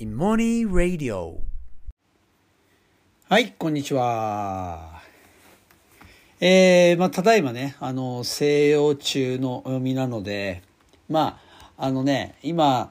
[0.00, 1.34] in Money Radio
[3.28, 5.02] はい、こんにちは。
[6.40, 10.62] えー、まあ、ただいまね、あの、西洋中の身なので、
[11.10, 11.38] ま
[11.76, 12.90] あ、あのね、今、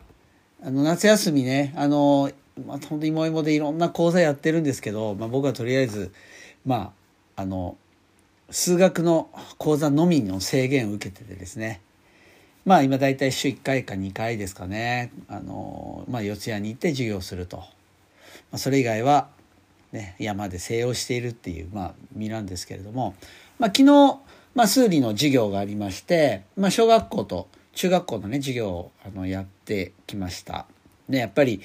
[0.63, 2.31] あの、夏休みね、あの、
[2.67, 6.13] まあ、本当にもいもでいろんな講座やってるんですけど、まあ、僕はとりあえず、
[6.63, 6.93] ま
[7.35, 7.75] あ、あの、
[8.51, 11.81] 数学の講座のみの制限を受けててですね、
[12.65, 17.63] まあ今大体週1回か2回ですかね、あの、まあ四谷に行って授業すると。
[18.51, 19.29] まあ、それ以外は、
[19.91, 23.15] ね、山で静養しているっていう、まあ、身なんですけれども、
[23.57, 24.19] まあ、昨日、
[24.55, 30.65] まあ、数理の授業がありまして、まあ、小学校と中学校のね、授業をあのやってきました。
[31.07, 31.61] ね、やっぱり、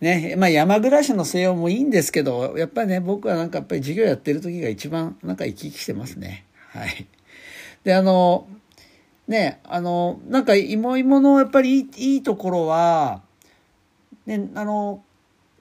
[0.00, 6.44] ね、まあ、山暮らしの静養もいいんですけど、やっぱりね、僕はなんかやっぱり授業やってる時が一番なんか生き生きしてますね。
[6.70, 7.06] はい。
[7.84, 8.48] で、あの、
[9.30, 13.22] ね、あの、なんか、芋芋のやっぱりいいいいところは、
[14.26, 15.04] ね、あの、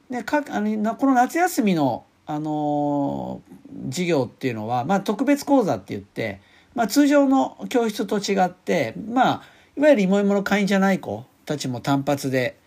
[0.10, 3.42] ね、かあのこの夏休みの、あの
[3.86, 6.42] 授業っていうのは、まあ、特別講座って言って、
[6.74, 9.44] まあ、通常の教室と違って、まあ、
[9.78, 12.58] いわゆる芋芋の会員じゃない子たちも単発で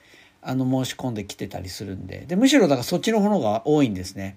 [0.40, 4.36] あの申し込んできてたりするんででむしろだからそっちの方が多いんですね。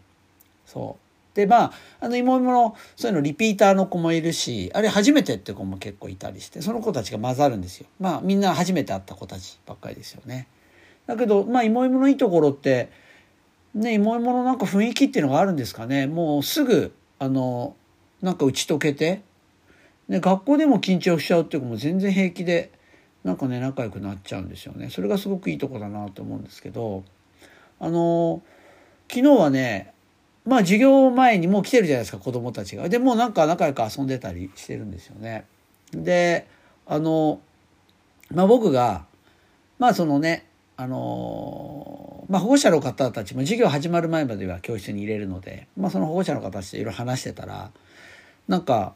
[0.65, 1.04] そう
[1.35, 7.87] でまああの芋芋のそういうのリピーターの子もいるしあれ初めてって子も結構いたりしてその子たちが混ざるんですよ。
[7.99, 10.47] まあみんな初めて会った子たちばっかりですよね。
[11.05, 12.89] だけどまあ芋芋のいいところって
[13.75, 17.75] ね芋芋のなんか雰囲気っていうのがあるんですかねもうすぐあの
[18.21, 19.21] なんか打ち解けて、
[20.07, 22.71] ね、学校でも緊張しちゃうっていう子も全然平気で
[23.25, 27.03] なんかね仲良くなっちゃうんですよねそれがすごくいいとこだなと思うんですけど
[27.79, 28.41] あの
[29.11, 29.93] 昨日はね
[30.45, 32.87] まあ授業前にもう来てるじゃないですか子供たちが。
[32.87, 35.45] でもうなんか仲良く遊んでたりしてるんですよね。
[35.91, 36.47] で
[36.85, 37.39] あの
[38.31, 39.05] まあ僕が
[39.79, 40.45] まあそのね
[40.77, 47.71] あのまあ保護者の方たちも授業始まる前までは教室に入れるので、まあ、その保護者の方たちといろいろ話してたら
[48.47, 48.93] なんか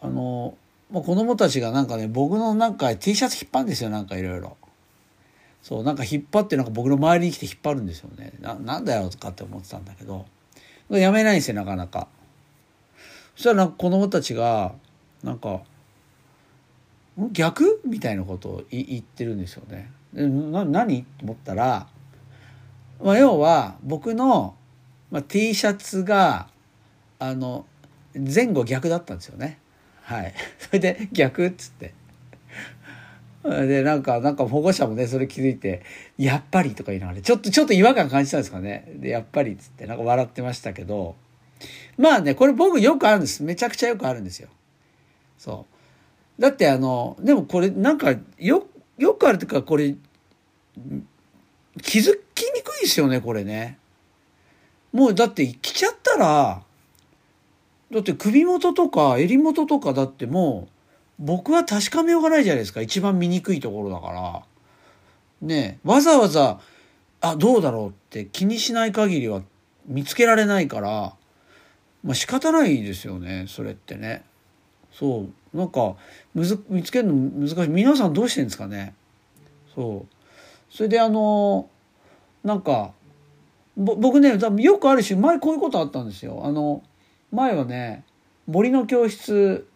[0.00, 0.56] あの、
[0.90, 4.56] まあ、子供たちがなんかね僕のなんか T シャツ引っ張るんですよなんかいろいろ。
[5.62, 8.32] そうなんか引っ張ってなんか僕の周りに来て引っ張るんですよね。
[8.40, 10.26] ななんだよとかって思ってたんだけど。
[10.90, 12.08] やめないんですよなかなか。
[13.34, 14.72] そしたらなんか子供たちが
[15.22, 15.62] なんか
[17.32, 19.90] 「逆?」みたいなことを言ってるんですよね。
[20.12, 21.04] な何？
[21.04, 21.88] と思ったら、
[23.02, 24.54] まあ、要は僕の、
[25.10, 26.48] まあ、T シャツが
[27.18, 27.66] あの
[28.14, 29.58] 前後逆だったんですよね。
[30.02, 30.34] はい。
[30.58, 31.94] それで逆っつって。
[33.68, 35.82] で、なんか、なんか保護者もね、それ気づいて、
[36.16, 38.90] やっぱりとか言いながら、ちょっと、ちょっと違和感感じたんですかね。
[38.96, 41.14] で、やっぱりっつって、なんか笑ってましたけど、
[41.98, 43.42] まあね、これ僕よくあるんです。
[43.42, 44.48] めちゃくちゃよくあるんですよ。
[45.36, 45.66] そ
[46.38, 46.42] う。
[46.42, 48.66] だってあの、でもこれなんか、よ、
[48.96, 49.94] よくあるっていうか、これ、
[51.82, 53.78] 気づきにくいですよね、これね。
[54.92, 56.62] もうだって来ちゃったら、
[57.92, 60.73] だって首元とか襟元とかだってもう、
[61.18, 62.80] 僕は確かめようがないじゃないですか。
[62.80, 64.42] 一番醜いところだから。
[65.42, 66.58] ねわざわざ
[67.20, 69.42] あどうだろうって気にしない限りは
[69.86, 71.14] 見つけられないから
[72.02, 74.24] まあ仕方ないですよねそれってね。
[74.92, 75.56] そう。
[75.56, 75.96] なんか
[76.34, 77.68] むず見つけるの難しい。
[77.68, 78.94] 皆さんどうしてんですかね。
[79.74, 80.14] そう。
[80.70, 81.68] それであの
[82.42, 82.92] なんか
[83.76, 86.42] 僕ねよくあるし前こういうことあったんですよ。
[86.44, 86.82] あの
[87.32, 88.04] 前はね
[88.46, 89.66] 森の教室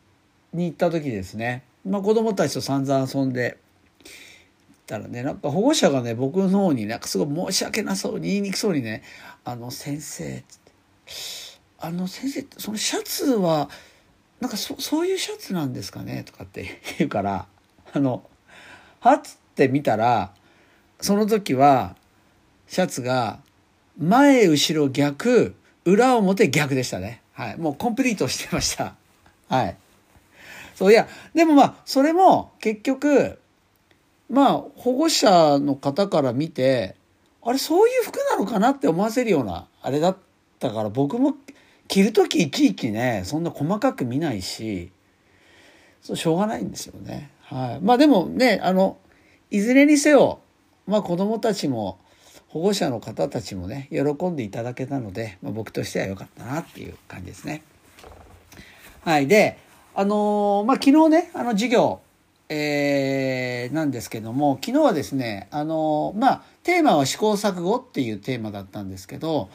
[0.52, 3.58] に行った時ですね、まあ、子供たちと散々遊んで
[4.86, 9.02] たらねなんか保護者がね僕の方になんかすごい申し訳なそうに言いにくそうにね
[9.44, 10.44] 「あの先生」
[11.80, 13.70] あの先生そのシャツは
[14.40, 17.46] なんかそそういうシャツなんですかね?」とかって 言うから
[17.92, 18.22] あの
[19.00, 19.22] はっっ
[19.54, 20.32] て見たら
[21.00, 21.96] その時は
[22.68, 23.40] シャツが
[23.98, 25.54] 前後ろ逆
[25.84, 27.22] 裏表逆でしたね。
[27.32, 27.56] はい。
[27.56, 28.94] もうコンプリートしてました。
[29.48, 29.76] はい。
[30.78, 33.40] そういやでもまあそれも結局
[34.30, 36.94] まあ保護者の方から見て
[37.42, 40.16] あれそういう服なのかなって思わせるようなあれだっ
[40.60, 41.34] たから僕も
[41.88, 44.92] 着る時いちいちねそんな細かく見ないし
[46.00, 47.32] そうしょうがないんですよね。
[47.40, 48.98] はい、まあでもねあの
[49.50, 50.38] いずれにせよ
[50.86, 51.98] まあ子供たちも
[52.46, 57.64] 保護者の方たちもね喜んでいただけたので、まあ、僕としては良かったなっていう感じですね。
[59.04, 59.66] はいで
[59.98, 61.98] あの、まあ、昨日ね、あの授業、
[62.48, 69.50] えー、なんですけども、昨日はですね、あの、まあ、テーマは試行錯誤っていうテーマだったんですけど、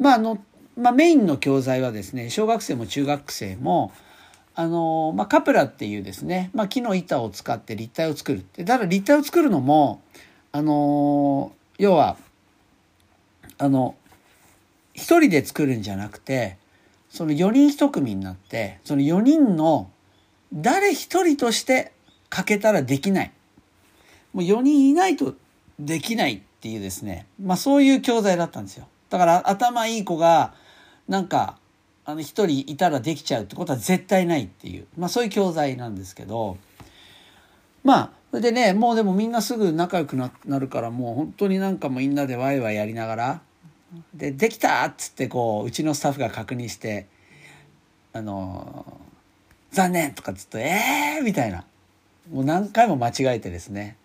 [0.00, 0.42] まあ、あの、
[0.76, 3.92] まあ、メインの教材はですね、小学生も中学生も、
[4.56, 8.44] あのまあ、カプラっていうですね、まあ、木の板を使って立体を作る。
[8.56, 10.02] で、ただ立体を作るのも、
[10.50, 12.16] あの要は、
[13.58, 13.94] あの
[14.92, 16.56] 一人で作るんじゃなくて
[17.14, 19.88] その4人一組になってその4人の
[20.52, 21.92] 誰一人として
[22.28, 23.32] かけたらできない。
[24.32, 25.36] もう4人いないと
[25.78, 27.26] できないっていうですね。
[27.40, 28.88] まあそういう教材だったんですよ。
[29.10, 30.54] だから頭いい子が
[31.06, 31.56] なんか
[32.04, 34.88] あの一人いたらできちゃうってことは絶対ないっていう。
[34.98, 36.56] まあそういう教材なんですけど。
[37.84, 43.40] まあそれでねもうでもみんなすぐ仲良くなるからもう本当になんかもみんなでワイワイやりながら
[44.14, 47.06] で「できた!」っつってこううちのスタッフが確認して
[48.12, 49.00] 「あの
[49.72, 50.62] 残念!」とかっつって「え
[51.16, 51.64] えー!」みたいな
[52.30, 53.96] もう何回も間違えてですね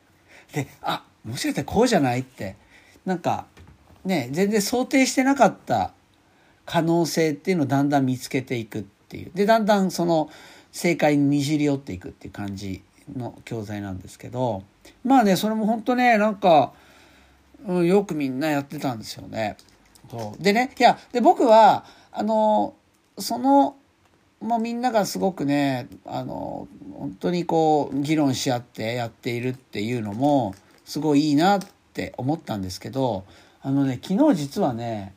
[0.54, 2.56] で「あもしかしてこうじゃない?」って
[3.06, 3.48] なんか
[4.06, 5.94] ね全然想定してなかった
[6.66, 10.30] 可能性っていうのをだんだん見つけていくっていうでだんだんその
[10.72, 12.84] 正解ににじり寄っていくっていう感じ
[13.16, 14.64] の教材なんですけど
[15.04, 16.74] まあねそれも本当ねなんか、
[17.66, 19.58] うん、よくみんなやってたんですよね。
[20.10, 22.76] そうでねいやで僕はあの
[23.18, 23.76] その、
[24.42, 31.62] まあ、みんながすごくねあの本当にこう議論し合ってやっているっていうのもすごいいいなっ
[31.94, 33.26] て思ったんですけど
[33.62, 35.14] あのね昨日実はね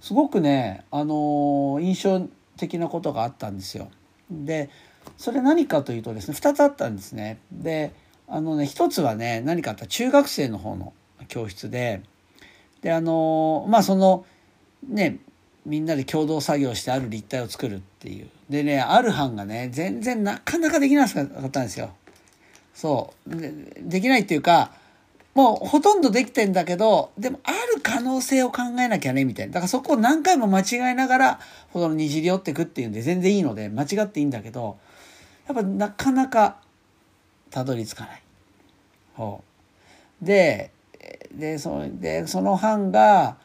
[0.00, 3.90] すごくねあの印象的なことがあったんですよ。
[4.30, 4.70] で
[5.16, 7.40] それ何かというとですね2つあったんですね。
[7.50, 7.92] で
[8.28, 10.92] あのね一つはね何かあった中学生の方の
[11.28, 12.02] 教室で
[12.82, 14.24] であのまあその
[14.88, 15.18] ね
[15.66, 21.90] みんなで共同作業してある立体を作るっていうでねある班がね全然なかなかできなかったんですよ。
[22.74, 23.36] そう
[23.82, 24.72] できないっていうか
[25.34, 31.40] もうほとんどできてんだけどでもある可能性を考えなきゃねみたいなだからそこを何回も間違えながら
[31.72, 34.78] ほどのにじり寄ってくっていうんで全然いいので間違っていいんだけど
[35.46, 36.56] やっぱなかなか
[37.50, 38.22] たどり着かない。
[39.14, 39.44] ほ
[40.22, 40.70] うで
[41.32, 43.36] でそでその班が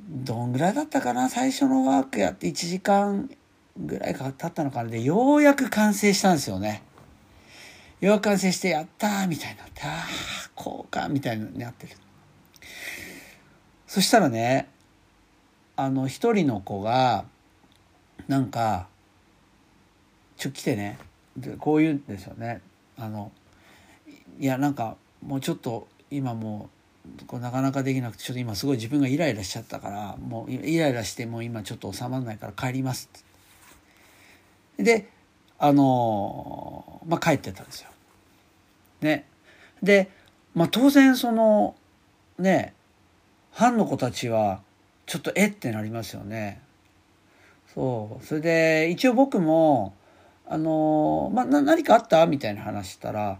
[0.00, 3.30] どんぐらいだったかな最初のワークやって1時間
[3.76, 6.82] ぐらいか経ったのかなでようやく完成したんですよね。
[8.00, 10.06] ようやく完成してやったーみたいになってああ
[10.54, 11.92] こうかみたいになってる。
[13.86, 14.68] そしたらね
[15.76, 17.24] あの一人の子が
[18.26, 18.88] なんか
[20.36, 20.98] ちょ来てね
[21.36, 22.60] でこう言うんですよね。
[22.96, 23.30] あの
[24.40, 26.77] いやなんかもうちょっと今もう
[27.26, 33.10] こうなかなかできなくてちょっと今すごい自分がイライラしちゃったからもうイライラしてもう今ちょっと収まらないから帰ります
[34.78, 35.08] で
[35.58, 37.88] あのまあ帰ってたんですよ。
[39.00, 39.26] ね。
[39.82, 40.10] で、
[40.54, 41.74] まあ、当然その
[42.38, 42.74] ね
[43.50, 44.60] 班の子たちは
[45.06, 46.60] ちょっとえってなりますよね。
[47.74, 49.94] そうそれで一応僕も
[50.48, 52.26] あのまあ、何かあった？
[52.26, 53.38] みたいな話したら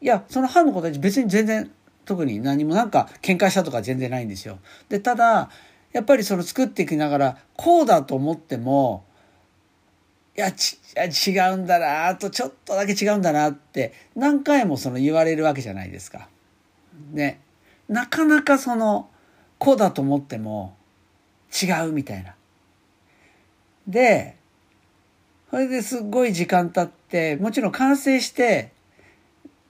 [0.00, 1.70] いやその班の子たち別に全然
[2.10, 4.58] 特に何もなんか喧嘩したとか全然ないんですよ。
[4.88, 5.48] でただ
[5.92, 9.04] やっぱりその作っていきながらこうだと思っても
[10.36, 16.28] いやち違うんだなあとちょっとだけ違うんだなって何回もその言われるわけじゃないですか。
[17.12, 17.38] ね
[17.88, 19.08] なかなかその
[19.60, 20.74] こうだと思っても
[21.62, 22.34] 違うみたいな。
[23.86, 24.34] で
[25.50, 28.72] それですっごい時間経ってもちろん完成して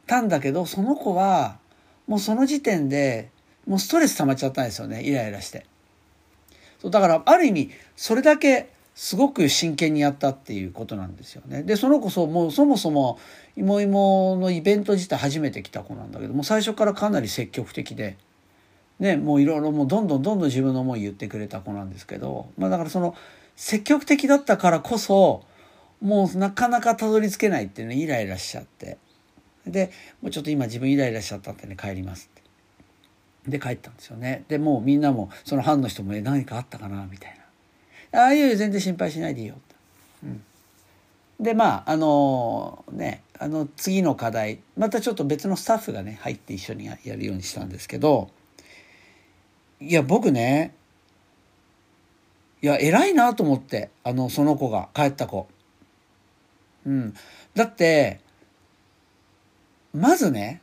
[0.06, 1.59] たんだけどその子は
[2.10, 3.30] もうその時点で
[3.68, 5.64] もうストレス溜まっちゃったんですよねイライラして。
[6.80, 11.62] そうだからある意味それだけすごく真剣にやったっていうことなんですよね。
[11.62, 13.20] でその子そもうそもそも
[13.56, 18.18] いもいものイベント自体初めて来た子なんだけども最初からかなり積極的で。
[18.98, 23.14] ね、もういろいろもうどんどんどんどん自分の思い言ってくれた子なんですけど、まあだからその
[23.56, 25.42] 積極的だったからこそ
[26.02, 28.98] もうなかなかたどり着けないっていうのイライラしちゃって
[29.66, 29.90] で
[30.22, 32.34] もうちょっと今自分イライラしちゃったってね帰りますっ
[33.44, 33.50] て。
[33.50, 34.44] で帰ったんですよね。
[34.48, 37.38] でもうみんなもその班の人も「え何かあったかな?」みたい
[38.12, 39.54] な「ああいや全然心配しないでいいよ」
[40.22, 40.42] うん、
[41.40, 44.60] でまああのねあの次の課題。
[44.76, 48.30] またちょっと別のスタッフがね入って一緒にやるようにしたんですけど。
[49.80, 50.74] いや僕ね
[52.60, 55.48] いや偉いなと思ってあのその子が帰った子。
[56.84, 57.14] うん、
[57.54, 58.20] だって
[59.94, 60.60] まずね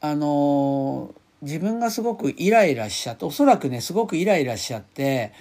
[0.00, 5.32] あの自分がすごくイライラしちゃっておそらくねすごくイライラしちゃって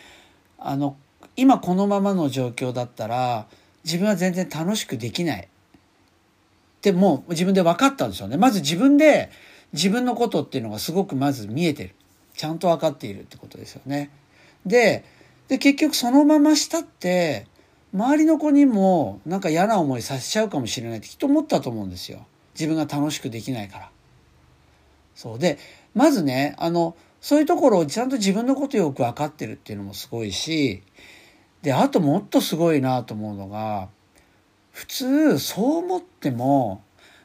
[0.57, 0.95] あの
[1.35, 3.47] 今このままの状況だったら
[3.83, 8.37] 自分は全然楽しくできないってもう自分で分かったんですよね。
[8.37, 9.29] まず自分で
[9.73, 11.95] 自分のことっていうのがすごくまず見えてる。
[12.35, 14.09] ちゃんと分かっているってことですよね。
[14.65, 15.03] で、
[15.49, 17.47] で結局そのまましたって、
[17.93, 22.25] 周りの子にもなんか嫌な思いさせちゃうかもしれないってきっと思ったと思うんですよ。
[22.59, 23.89] 自分が楽しくできないから。
[25.15, 25.57] そうで、
[25.93, 30.83] まずね、あの、そういうところをちゃんと自分のことよく分かってるっていうのもすごいし、
[31.61, 33.89] で、あともっとすごいなと思うのが、
[34.71, 36.83] 普通そう思っても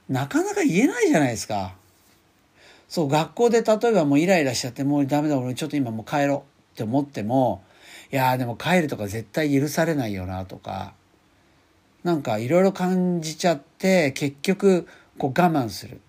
[0.08, 1.76] なかなか言えないじゃないですか。
[2.88, 7.62] そう、学校で例えばもうイライラしちゃってもうダメだ俺ちょっと今もう帰ろうって思っても、
[8.12, 10.94] いやでも帰るとか絶対許されないよなとか、
[12.02, 14.86] なんかいろいろ感じちゃって結局
[15.18, 16.00] こう我慢する。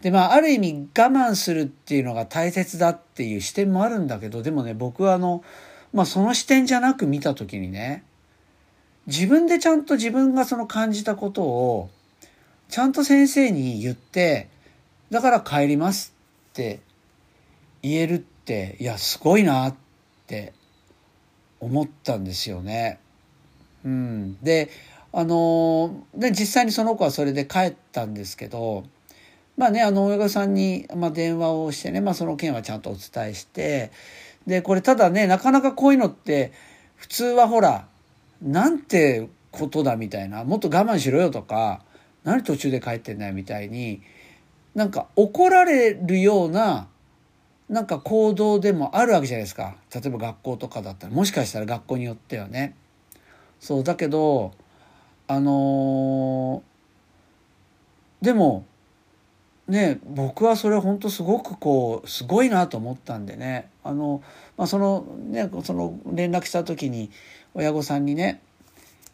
[0.00, 5.42] でまあある意味我慢するっていうのが大切だっていう視点もあるんだけどでもね僕はあの、
[5.92, 8.04] まあ、その視点じゃなく見た時にね
[9.06, 11.90] 自分でちゃんと自分がその感じたことを
[12.68, 14.48] ちゃんと先生に言って
[15.10, 16.14] だから帰ります
[16.50, 16.80] って
[17.82, 19.74] 言えるっていやすごいなっ
[20.26, 20.52] て
[21.60, 23.00] 思ったんですよね。
[23.84, 24.70] うん、で
[25.12, 28.84] あので実際にその子はそれで帰ったんですけど
[29.56, 33.90] まあねあの親御さんに、まあ、電話をしてね、まあ、その件はちゃんとお伝えして
[34.46, 36.52] でこれただねなかなかこういうのって
[36.96, 37.86] 普通はほら
[38.42, 41.82] なんてことだみたいなもっと我慢しろよとか
[42.24, 44.02] 何途中で帰ってんだよみたいに
[44.74, 46.88] なんか怒られるような
[47.68, 49.76] なんか行動でもあるわけじゃないですか。
[49.94, 52.74] 例えば学校とかだったらもしかしたら学校によってはね。
[53.60, 54.52] そうだけど
[55.28, 58.66] あのー、でも
[59.68, 63.68] ね僕はそれ本当すごくこうすごいなと思ったんでね。
[63.84, 64.22] あの、
[64.56, 67.10] まあ、そのねその連絡した時に
[67.54, 68.40] 親御さんにね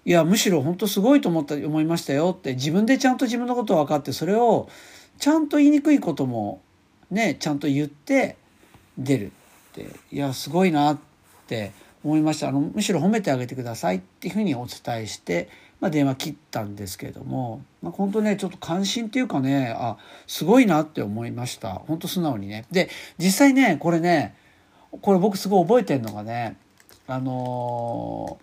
[0.05, 4.69] いやむしろ本当すごいと思った思いましたよって自分でちゃんと自分のことを分かってそれを
[5.19, 6.63] ちゃんと言いにくいことも
[7.11, 8.37] ねちゃんと言って
[8.99, 9.31] 出るっ
[9.73, 9.87] て。
[10.13, 10.99] いやすごいなっ
[11.49, 11.73] て
[12.05, 12.49] 思いました。
[12.49, 15.49] あのむしろ褒めてあげてくださいっていうふうにお伝えして
[15.85, 21.75] まあ、電話切ったんですけれども、まあ、本当ねちょっと関心っていうかねあすごいなって思いました。
[21.75, 22.65] 本当素直にね。
[22.71, 22.89] で
[23.19, 24.35] 実際ねこれね
[25.03, 26.57] これ僕すごい覚えてるのがね
[27.07, 28.39] あの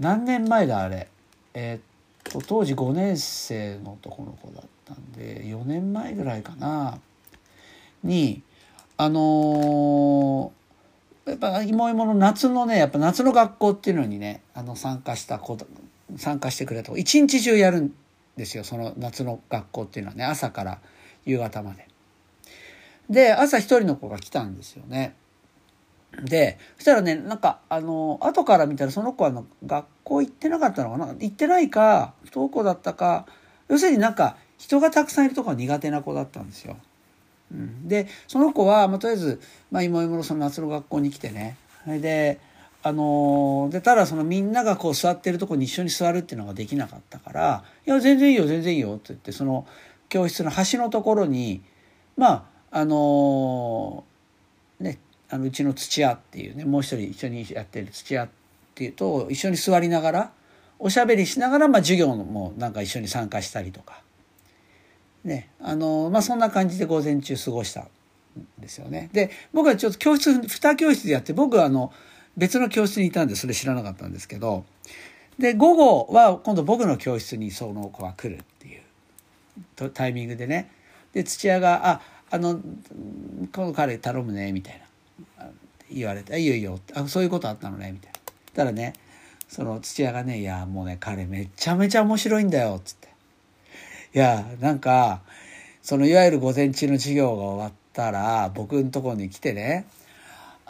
[0.00, 1.06] ー、何年前だあれ。
[1.54, 6.98] えー、っと当時5年生の男の子だったんで4年前ぐらいかな。
[8.02, 8.42] に
[8.96, 15.56] あのー、やっぱ芋芋の夏のねやっぱ夏の学校っていうのにねあの参加した子
[16.16, 17.94] 参加してくれた一日中やるん
[18.36, 20.78] ですよその夏の学校っていうのはね朝から
[21.24, 21.86] 夕方まで。
[23.10, 25.14] で朝一人の子が来たんですよね。
[26.22, 31.06] でそしたらねなんかあの後から見たらその子はの学校行ってなかったのかな？
[31.18, 33.26] 行ってないか不登校だったか
[33.68, 36.76] 要するになんか人がたくさんいるとこは苦手な子だったんですよ。
[37.52, 42.40] うん、でその子は、まあ、とりあえず、まあ、芋芋のその夏の学校に来てねそれで
[42.88, 49.66] あのでただそのみんながこう座ってるとこに一緒に座るっていうのができなかったから「いや全然いいよ全然いいよ」って言ってその
[50.08, 51.60] 教室の端のところに
[52.16, 54.04] まああの
[54.80, 58.28] ねあのうちの土屋っていうねもう一人一緒にやってる土屋っ
[58.74, 60.32] ていうと一緒に座りながら
[60.78, 64.02] おしゃべりしながら、まあ、授業もなんか一緒に参加したりとか。
[65.24, 67.88] ねあのまあ、そんな感じで午前中過ごしたん
[68.60, 69.10] ですよね。
[69.12, 71.92] で僕はちょっと教室2教室でやって僕はあの
[72.38, 74.64] 別の教室にいたんでそれ知らなかったんですけど。
[75.38, 79.90] で午後は今度僕の教室にその子が来るっていう。
[79.90, 80.70] タイミングでね。
[81.12, 82.60] で土屋が「ああの
[83.52, 84.80] この彼頼むね」みたい
[85.38, 85.46] な。
[85.90, 88.18] 言われて「いよいよ」あそういうことあったのねみたいな。
[88.54, 88.94] たらね
[89.48, 93.08] その土屋がね「いやもうね彼めちゃめちゃ面白いんだよ」っつって。
[94.14, 95.22] いやなんか
[95.82, 99.86] そのいわゆる午前中の授業が終わったら僕のとこに来てね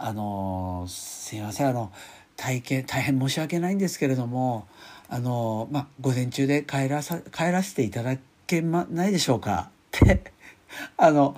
[0.01, 1.91] あのすいませんあの
[2.37, 4.69] 大変大変申し訳ないんですけれども
[5.09, 9.71] あのまあ午前中で帰らさ帰らせていただけまないでしょうか？
[9.99, 10.23] って
[10.97, 11.37] あの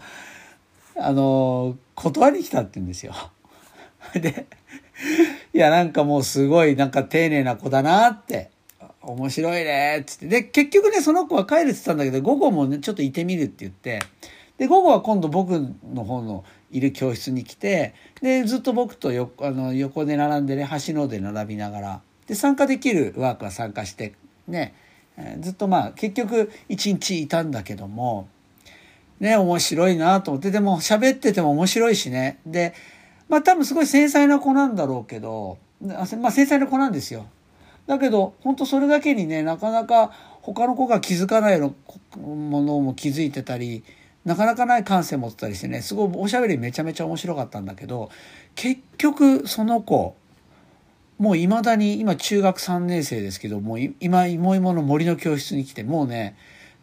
[0.97, 3.15] あの断りに来たって言うんですよ。
[4.15, 4.47] で
[5.55, 8.51] いやなんかもうすごいなんか丁寧な子だなって
[9.01, 14.01] 面白いねっつってで結局ねその子は帰るって言ったんだけど午後もねちょっといてみるって言って
[14.59, 15.53] で午後は今度僕
[15.95, 24.15] の方のいる教室に来てでずっと僕とよあの横で並んでね端ので並びながらで参加できるワークは参加して
[24.47, 24.75] ね、
[25.41, 28.29] ずっとまあ結局一日いたんだけども
[29.21, 32.75] ね面白いなと思ってでも喋ってても面白いしねで
[33.29, 37.27] まあ多分すごい繊細な子なんだろうけどまあ繊細な子なんですよ。
[37.87, 40.13] だけど本当それだけにねなかなか
[40.43, 41.73] 他の子が気づかないも
[42.17, 43.83] のも気づいてたり
[44.25, 48.11] なかなかない感性持ってたりしてねすごいおしゃべりめちゃめちゃ面白かったんだけど
[48.55, 50.17] 結局その子
[51.19, 56.37] もういまだに今中学3年生ですけどもう今芋芋の森の教室に来てもうね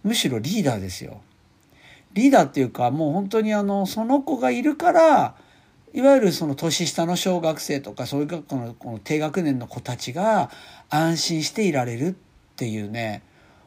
[0.04, 1.22] むしろリーダーですよ。
[2.14, 5.36] リーダーっていうかもう本当にあのその子がいるから
[5.94, 10.52] いわゆるその年下の小学生とかそういう学校のこの低学年の子たちが
[10.90, 12.16] 安心していられるっ
[12.56, 13.24] ていうね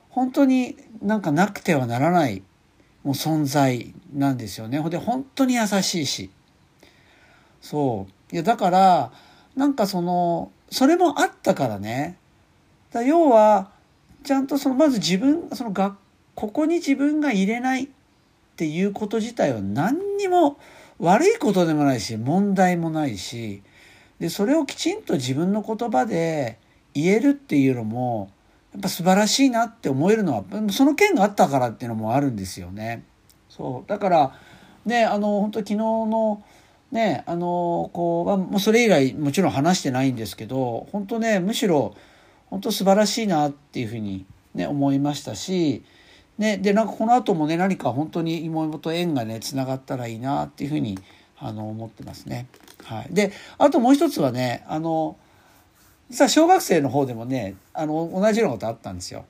[0.09, 2.43] 本当になんかなくてはならない
[3.03, 4.79] もう存在なんですよね。
[4.79, 6.31] ほんで本当に優しいし。
[7.61, 8.35] そう。
[8.35, 9.13] いやだから
[9.57, 12.17] なんかそのそれもあったからね。
[12.93, 13.71] だ要は
[14.25, 15.97] ちゃんとそのまず自分その学
[16.35, 17.89] ここに自分が入れないっ
[18.57, 20.59] ていうこと自体は何にも
[20.99, 23.63] 悪いことでもないし問題もないし
[24.19, 26.59] でそれをきちんと自分の言葉で
[26.95, 28.31] 言えるっていうのも
[28.73, 33.05] やっぱ素晴らしいなって思えるのはその件があったからっていうのもあるんですよね。
[33.49, 34.39] そうだから
[34.87, 36.45] ねあの本当昨日の
[36.93, 41.97] ねあのこうもうそれ以来もちろん話してないんですけど本当ねむしろ
[42.47, 44.25] 本当素晴らしいなっていうふうに
[44.55, 45.83] ね思いましたし
[46.41, 50.99] ね、でなんかこの後もね何か本当に妹と縁がねつながったらいいなっていうふうに
[51.39, 52.47] あの思ってますね。
[52.83, 55.19] はい、であともう一つはねあの
[56.11, 59.25] 実は小学生の方でもねあの同じようなことあったんですよ。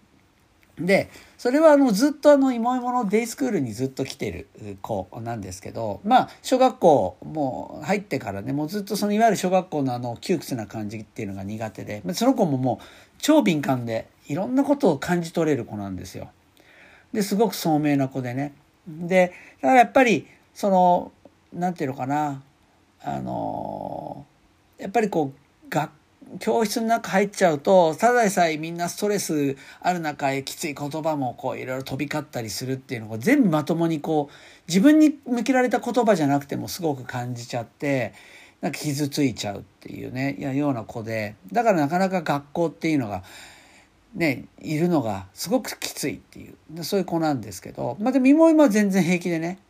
[0.78, 12.84] でそれはあのずっとあの芋芋のデイスクールにずっと来てる子なんですけどまあ小学校もう入ってからねもうずっとそのいわゆる小学校のあの窮屈な感じっていうのが苦手でその子ももう
[13.18, 16.30] 超敏感でいろんなことを感じ取れる子なんですよ。
[17.12, 18.54] ですごく聡明な子でね
[18.87, 21.12] でだからやっぱりその
[21.52, 22.42] なんていうのかな
[23.02, 24.25] あの
[24.78, 25.90] やっぱりこう学
[26.38, 34.34] 教室の中入っちゃうとただでさえみんなストレスある中へきつい言葉もこういろいろ飛び交ったりするっていうのを全部まともにこう
[34.68, 38.12] 自分に向けられた言葉じゃなくてもすごく感じちゃって
[38.60, 43.25] なんか傷ついちゃうっていうねいやような子でだからなかなか学校っていうのが
[44.14, 49.60] ね、いるのがすごくきついっていうそういう子なんですけど、まあ、でも妹は全然平気でね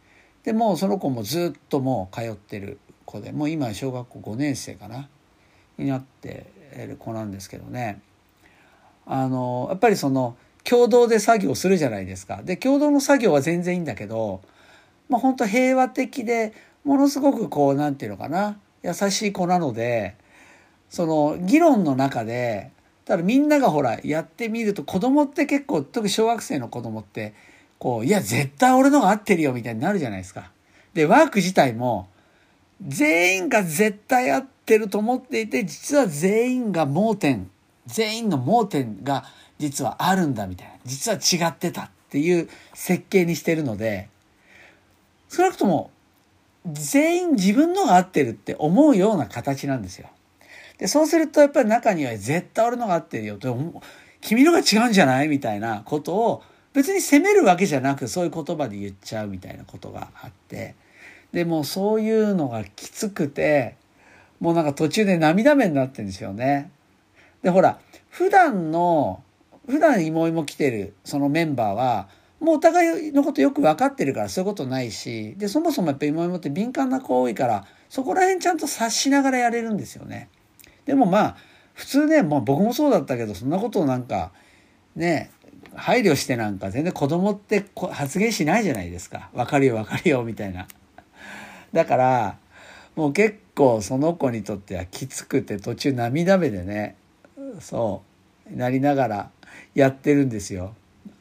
[0.45, 5.11] でもその子もずっともう通ってる子でもう今小学校5年生かな。
[5.81, 6.47] になって
[6.77, 8.01] る子なんですけどね
[9.07, 12.43] あのやっぱりその共同で作業するじゃないですか。
[12.45, 14.43] で共同の作業は全然いいんだけど、
[15.09, 16.53] まあ、本当平和的で
[16.85, 20.17] ものすごくこう何て言うのかな優しい子なので
[20.89, 22.71] その議論の中で
[23.05, 27.35] ただみんながほらやってみると子供って結構特に小学生の子供って
[27.79, 30.53] こういや絶対俺のが合ってるよみたいになるじゃないですか。
[30.93, 32.09] でワーク自体も
[32.87, 37.51] 全員が絶対合ってると思っていて実は全員が盲点。
[37.87, 39.25] 全員の盲点が
[39.59, 40.75] 実はあるんだみたいな。
[40.85, 44.09] 実は違ってたっていう設計にしてるので
[45.29, 45.91] 少なくとも
[46.67, 50.09] 全員自分のが合ってるって思うような形なんですよ。
[50.79, 53.57] で、そうするとやっぱり中には絶対俺のが合ってるよと、
[54.21, 60.75] 君のが違うんじゃないみたいなことを別に責めるわけじゃなくそういう言葉で言っちゃうみたいなことがあって、
[61.33, 63.77] でもそういうのがきつくて、
[64.41, 66.71] もうなんか途中で涙目になってるんですよね。
[67.43, 69.23] で、ほら、普段の、
[69.67, 72.09] 普段芋芋来てるそのメンバーは、
[72.41, 80.29] もうお互いのことよく分かってるからそういうことないし、で、そもそもやっぱ芋芋って敏感な子多いから、そこら辺ちゃんと察しながらやれるんですよね。
[80.87, 81.37] でもまあ
[81.75, 84.33] 普通ね、まあ、僕もそうだったけどそんなことをなんか
[84.97, 85.31] ね
[85.75, 90.67] 配慮してなんか全然子供って発言しないじゃないですか分かるよ分かるよみたいな。
[91.73, 92.39] だから
[92.97, 96.97] もう結構その子にとってはきつくて途中涙目でね
[97.61, 98.03] そ
[98.53, 99.31] うなりながら
[99.75, 100.75] やってるんですよ。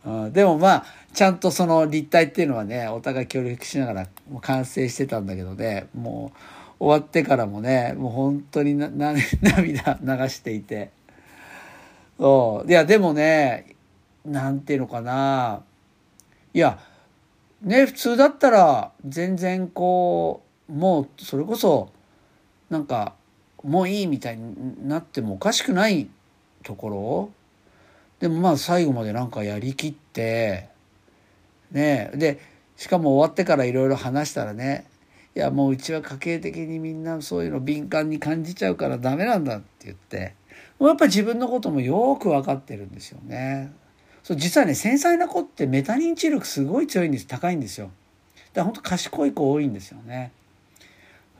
[0.05, 4.07] うん、でもまあちゃんとその立体っていうのはねお互い協力しながら
[4.41, 6.31] 完成してたんだけどねも
[6.79, 8.89] う終わってからもねもう本当にな
[9.41, 10.91] 涙流していて。
[12.17, 12.69] そう。
[12.69, 13.75] いやでもね
[14.25, 15.61] なんていうのかな。
[16.53, 16.79] いや
[17.61, 21.91] ね普通だったら全然こうもうそれこそ
[22.69, 23.13] なんか
[23.63, 26.09] もういいみたいになってもおかしくない
[26.63, 27.31] ところ
[28.19, 30.69] でもまあ最後までなんかやりきって
[31.71, 32.39] ねで
[32.77, 34.85] しかも終わってからいろいろ話したらね
[35.35, 40.35] いやもううちは家計的にみんなそういうの敏感に感じちゃうからダメなんだって言って
[40.79, 43.71] もうやっぱ自分のこともよく分かってるんですよね。
[44.29, 47.87] そう実はね繊細な子ってメタ認知力すごい強いんです高いんですよ。
[47.87, 47.95] だか
[48.57, 50.31] ら本当賢い子多いんですよね。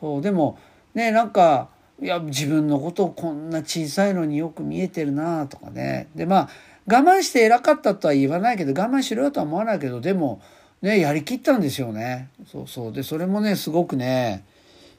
[0.02, 0.58] そうでも
[0.96, 1.70] ねなんか
[2.02, 6.50] いや自分のことをこんな小さいのによく見えてるなとかねでまあ
[6.88, 10.42] 我慢して偉かったとは言わないけど我慢しろよとは思わないけどでも
[10.82, 12.30] ね、やりきったんですよね。
[12.50, 12.94] そうそう。
[12.94, 14.46] で、それもね、すごくね、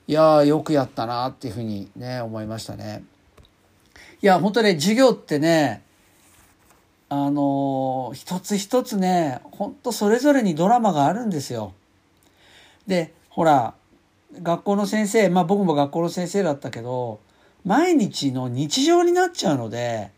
[0.07, 3.03] いやよくやったなっていうふうにね、思いましたね。
[4.21, 5.83] いや、本当ね、授業ってね、
[7.11, 11.75] あの一つ一つね、本当それぞれにドラマがあるんですよ。
[12.87, 13.75] で、ほら、
[14.43, 17.21] 学校の先生まあ僕も学校の先生だったけど
[17.65, 20.13] 毎日の日常になっちゃうので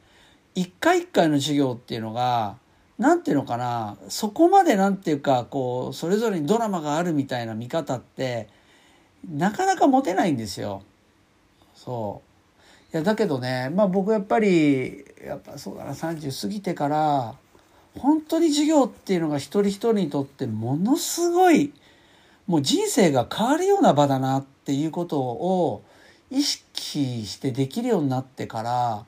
[0.54, 2.56] 一回一回の授業っていうのが
[2.98, 8.48] 何ていうのかなそこまで何ていうかこうそれぞれにドラマがあるみたいな見方って
[9.28, 10.82] なかなか持てないんですよ。
[11.74, 12.31] そう
[12.92, 17.34] いやだけどねまあ僕やっぱりやっぱそうだな30過ぎてから
[17.98, 21.72] 本当に授業っていうのが一人一人にとってものすごい
[22.46, 25.82] もう人生が変わるような場だなっていうことを
[26.30, 29.04] 意識してできるようになってから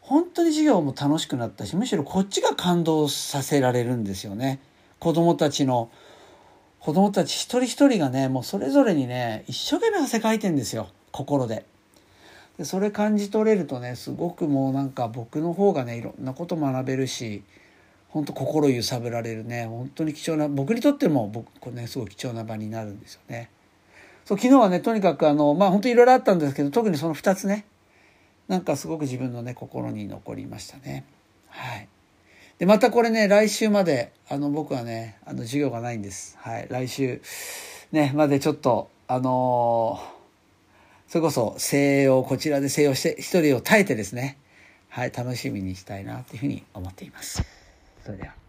[0.00, 4.60] 本当に授業も楽しくなったしむしろこっちが感動させられるんですよね。
[4.98, 5.90] 子供たちの
[6.78, 11.64] 子供たち一人一人がねもうそれぞれにね一生懸命汗かいてんですよ心で。
[12.58, 17.42] でそれ感じ取れるとねすごくもうなんか僕の方がねいろんなこと学べるし
[18.08, 23.50] 本当心揺さぶられるね本当に貴重な僕にとっても僕これねすごい貴重な場になるんですよね。
[24.24, 27.66] そう昨日はねとにかくあのまあ本当いろいろあったんですけど特にその2つね
[28.48, 31.04] なんかすごく自分のね心に残りましたね。
[31.48, 31.88] はい。
[32.58, 36.38] でまたこれね来週まであの僕はねあの授業がないんです。
[36.40, 36.68] はい。
[36.70, 37.20] 来週
[37.90, 40.13] ねまでちょっとあのー、
[41.08, 44.38] それこそ静養こちらで静養して一人を耐えてですね
[44.88, 47.42] はい楽しみにしたいなというふうに思っています。
[48.04, 48.43] それでは。